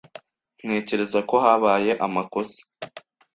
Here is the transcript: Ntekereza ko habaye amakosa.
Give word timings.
Ntekereza 0.63 1.19
ko 1.29 1.35
habaye 1.43 1.91
amakosa. 2.05 2.59